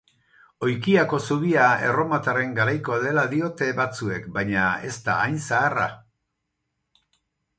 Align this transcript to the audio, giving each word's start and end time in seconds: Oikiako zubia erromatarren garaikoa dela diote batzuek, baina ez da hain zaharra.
Oikiako 0.67 1.17
zubia 1.25 1.65
erromatarren 1.89 2.55
garaikoa 2.59 2.97
dela 3.03 3.25
diote 3.35 3.67
batzuek, 3.81 4.25
baina 4.39 4.63
ez 4.89 4.93
da 5.09 5.19
hain 5.27 5.37
zaharra. 5.51 5.87